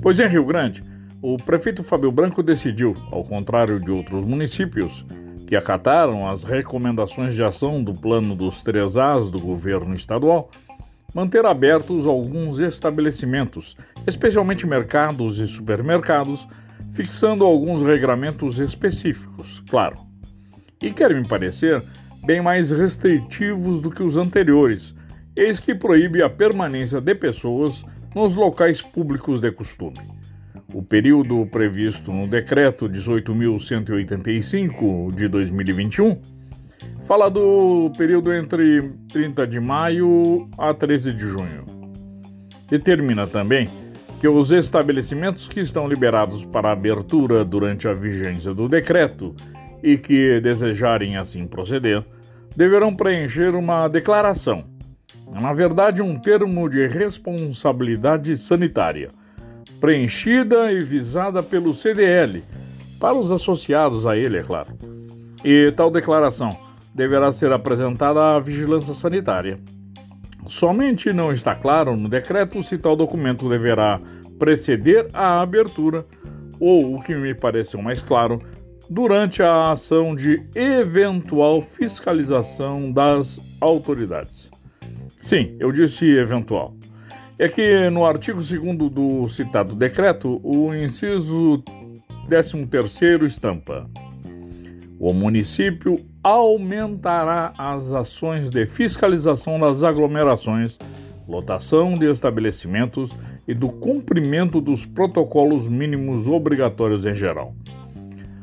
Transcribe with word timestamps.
Pois 0.00 0.20
em 0.20 0.28
Rio 0.28 0.44
Grande, 0.44 0.82
o 1.22 1.36
prefeito 1.36 1.82
Fábio 1.82 2.12
Branco 2.12 2.42
decidiu, 2.42 2.96
ao 3.10 3.24
contrário 3.24 3.80
de 3.80 3.90
outros 3.90 4.24
municípios, 4.24 5.04
que 5.46 5.56
acataram 5.56 6.28
as 6.28 6.42
recomendações 6.42 7.34
de 7.34 7.42
ação 7.42 7.82
do 7.82 7.94
Plano 7.94 8.34
dos 8.34 8.62
Três 8.62 8.96
As 8.96 9.30
do 9.30 9.40
governo 9.40 9.94
estadual, 9.94 10.50
manter 11.14 11.46
abertos 11.46 12.04
alguns 12.04 12.58
estabelecimentos, 12.58 13.76
especialmente 14.06 14.66
mercados 14.66 15.38
e 15.38 15.46
supermercados, 15.46 16.46
fixando 16.92 17.44
alguns 17.44 17.80
regramentos 17.82 18.58
específicos, 18.58 19.62
claro. 19.68 19.96
E 20.82 20.92
quer 20.92 21.14
me 21.14 21.26
parecer 21.26 21.82
bem 22.24 22.42
mais 22.42 22.70
restritivos 22.70 23.80
do 23.80 23.90
que 23.90 24.02
os 24.02 24.16
anteriores, 24.16 24.94
eis 25.34 25.58
que 25.58 25.74
proíbe 25.74 26.22
a 26.22 26.28
permanência 26.28 27.00
de 27.00 27.14
pessoas 27.14 27.84
nos 28.16 28.34
locais 28.34 28.80
públicos 28.80 29.40
de 29.42 29.52
costume. 29.52 30.00
O 30.72 30.82
período 30.82 31.46
previsto 31.52 32.10
no 32.10 32.26
Decreto 32.26 32.88
18.185 32.88 35.14
de 35.14 35.28
2021 35.28 36.18
fala 37.02 37.28
do 37.28 37.92
período 37.98 38.32
entre 38.32 38.90
30 39.12 39.46
de 39.46 39.60
maio 39.60 40.48
a 40.56 40.72
13 40.72 41.12
de 41.12 41.24
junho. 41.24 41.66
Determina 42.70 43.26
também 43.26 43.68
que 44.18 44.26
os 44.26 44.50
estabelecimentos 44.50 45.46
que 45.46 45.60
estão 45.60 45.86
liberados 45.86 46.46
para 46.46 46.72
abertura 46.72 47.44
durante 47.44 47.86
a 47.86 47.92
vigência 47.92 48.54
do 48.54 48.66
decreto 48.66 49.36
e 49.82 49.98
que 49.98 50.40
desejarem 50.40 51.18
assim 51.18 51.46
proceder 51.46 52.02
deverão 52.56 52.96
preencher 52.96 53.54
uma 53.54 53.88
declaração, 53.88 54.64
na 55.32 55.52
verdade, 55.52 56.02
um 56.02 56.18
termo 56.18 56.68
de 56.68 56.86
responsabilidade 56.86 58.36
sanitária 58.36 59.10
preenchida 59.80 60.72
e 60.72 60.82
visada 60.82 61.42
pelo 61.42 61.74
CDL, 61.74 62.42
para 62.98 63.14
os 63.14 63.30
associados 63.30 64.06
a 64.06 64.16
ele, 64.16 64.38
é 64.38 64.42
claro. 64.42 64.68
E 65.44 65.72
tal 65.72 65.90
declaração 65.90 66.56
deverá 66.94 67.30
ser 67.30 67.52
apresentada 67.52 68.34
à 68.34 68.40
vigilância 68.40 68.94
sanitária. 68.94 69.58
Somente 70.46 71.12
não 71.12 71.32
está 71.32 71.54
claro 71.54 71.96
no 71.96 72.08
decreto 72.08 72.62
se 72.62 72.78
tal 72.78 72.96
documento 72.96 73.48
deverá 73.48 74.00
preceder 74.38 75.08
a 75.12 75.40
abertura 75.40 76.06
ou, 76.58 76.94
o 76.94 77.02
que 77.02 77.14
me 77.14 77.34
pareceu 77.34 77.82
mais 77.82 78.02
claro, 78.02 78.40
durante 78.88 79.42
a 79.42 79.72
ação 79.72 80.14
de 80.14 80.42
eventual 80.54 81.60
fiscalização 81.60 82.90
das 82.90 83.40
autoridades. 83.60 84.50
Sim, 85.26 85.56
eu 85.58 85.72
disse 85.72 86.06
eventual 86.06 86.72
é 87.36 87.48
que 87.48 87.90
no 87.90 88.06
artigo 88.06 88.38
2 88.38 88.88
do 88.92 89.26
citado 89.26 89.74
decreto, 89.74 90.40
o 90.44 90.72
inciso 90.72 91.64
13 92.28 93.26
estampa: 93.26 93.90
o 95.00 95.12
município 95.12 96.00
aumentará 96.22 97.52
as 97.58 97.92
ações 97.92 98.50
de 98.50 98.66
fiscalização 98.66 99.58
das 99.58 99.82
aglomerações, 99.82 100.78
lotação 101.26 101.98
de 101.98 102.08
estabelecimentos 102.08 103.16
e 103.48 103.52
do 103.52 103.70
cumprimento 103.70 104.60
dos 104.60 104.86
protocolos 104.86 105.68
mínimos 105.68 106.28
obrigatórios 106.28 107.04
em 107.04 107.14
geral. 107.14 107.52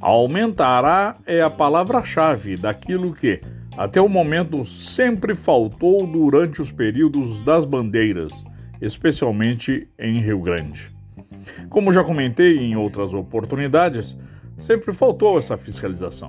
Aumentará 0.00 1.16
é 1.24 1.40
a 1.40 1.48
palavra-chave 1.48 2.56
daquilo 2.56 3.12
que, 3.12 3.40
até 3.76 4.00
o 4.00 4.08
momento, 4.08 4.64
sempre 4.64 5.34
faltou 5.34 6.06
durante 6.06 6.60
os 6.60 6.70
períodos 6.70 7.42
das 7.42 7.64
bandeiras 7.64 8.44
especialmente 8.84 9.88
em 9.98 10.20
Rio 10.20 10.40
Grande. 10.40 10.90
Como 11.68 11.92
já 11.92 12.02
comentei 12.02 12.58
em 12.58 12.76
outras 12.76 13.14
oportunidades, 13.14 14.16
sempre 14.56 14.92
faltou 14.92 15.38
essa 15.38 15.56
fiscalização. 15.56 16.28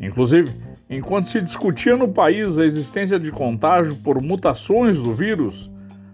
Inclusive, 0.00 0.54
enquanto 0.88 1.26
se 1.26 1.40
discutia 1.40 1.96
no 1.96 2.08
país 2.08 2.58
a 2.58 2.64
existência 2.64 3.18
de 3.18 3.32
contágio 3.32 3.96
por 3.96 4.20
mutações 4.20 5.02
do 5.02 5.14
vírus, 5.14 5.70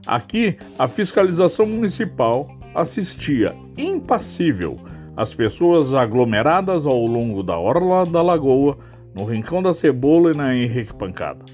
aqui 0.07 0.57
a 0.79 0.89
fiscalização 0.89 1.67
municipal 1.67 2.49
assistia 2.75 3.55
impassível 3.77 4.79
as 5.17 5.33
pessoas 5.33 5.95
aglomeradas 5.95 6.87
ao 6.87 7.07
longo 7.07 7.43
da 7.43 7.57
orla 7.57 8.05
da 8.05 8.21
lagoa, 8.21 8.79
no 9.15 9.25
rincão 9.25 9.63
da 9.63 9.73
cebola 9.73 10.33
e 10.33 10.37
na 10.37 10.55
Henrique 10.55 10.95
Pancada. 10.95 11.45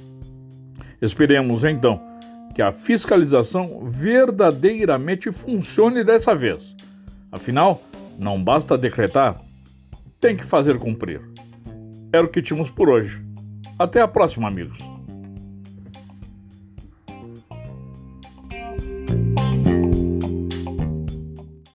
Esperemos 1.00 1.64
então 1.64 2.00
que 2.54 2.62
a 2.62 2.72
fiscalização 2.72 3.84
verdadeiramente 3.84 5.30
funcione 5.30 6.02
dessa 6.02 6.34
vez. 6.34 6.76
Afinal, 7.30 7.82
não 8.18 8.42
basta 8.42 8.76
decretar, 8.76 9.40
tem 10.18 10.36
que 10.36 10.44
fazer 10.44 10.78
cumprir. 10.78 11.20
Era 12.12 12.26
o 12.26 12.28
que 12.28 12.42
tínhamos 12.42 12.70
por 12.70 12.88
hoje. 12.88 13.24
Até 13.78 14.00
a 14.00 14.08
próxima, 14.08 14.48
amigos. 14.48 14.78